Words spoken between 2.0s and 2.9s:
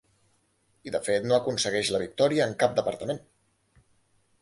victòria en cap